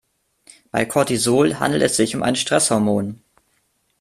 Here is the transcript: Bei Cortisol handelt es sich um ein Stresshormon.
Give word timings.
Bei 0.71 0.83
Cortisol 0.85 1.59
handelt 1.59 1.83
es 1.83 1.95
sich 1.95 2.15
um 2.15 2.23
ein 2.23 2.35
Stresshormon. 2.35 3.21